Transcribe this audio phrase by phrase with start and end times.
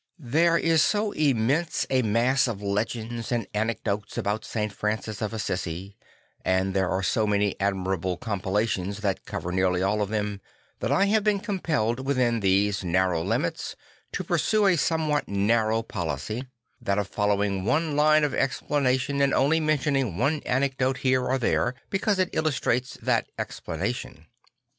[0.17, 4.73] There is so immense a mass of legends and anecdotes about St.
[4.73, 5.95] Francis of Assisi,
[6.43, 10.41] and there are so many admirable compilations that cover nearly all of them,
[10.79, 13.75] that I have been compelled within these narrow limits
[14.13, 16.45] to pursue a somewhat narrow policy;
[16.81, 21.75] that of following one line of explanation and only mentioning one anecdote here or there
[21.91, 24.25] because it illustrates that explana tion.